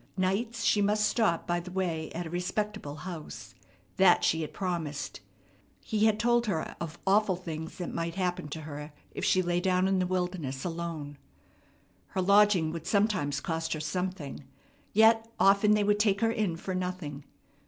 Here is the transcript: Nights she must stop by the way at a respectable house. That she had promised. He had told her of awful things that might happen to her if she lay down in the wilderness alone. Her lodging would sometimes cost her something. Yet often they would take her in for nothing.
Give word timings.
Nights 0.17 0.63
she 0.63 0.81
must 0.81 1.07
stop 1.07 1.45
by 1.45 1.59
the 1.59 1.69
way 1.69 2.11
at 2.13 2.25
a 2.25 2.29
respectable 2.31 2.95
house. 3.05 3.53
That 3.97 4.23
she 4.23 4.41
had 4.41 4.51
promised. 4.51 5.19
He 5.83 6.07
had 6.07 6.19
told 6.19 6.47
her 6.47 6.75
of 6.81 6.97
awful 7.05 7.35
things 7.35 7.77
that 7.77 7.93
might 7.93 8.15
happen 8.15 8.47
to 8.47 8.61
her 8.61 8.93
if 9.13 9.23
she 9.23 9.43
lay 9.43 9.59
down 9.59 9.87
in 9.87 9.99
the 9.99 10.07
wilderness 10.07 10.63
alone. 10.63 11.19
Her 12.07 12.21
lodging 12.23 12.71
would 12.71 12.87
sometimes 12.87 13.39
cost 13.39 13.73
her 13.73 13.79
something. 13.79 14.43
Yet 14.91 15.29
often 15.39 15.73
they 15.75 15.83
would 15.83 15.99
take 15.99 16.21
her 16.21 16.31
in 16.31 16.55
for 16.55 16.73
nothing. 16.73 17.23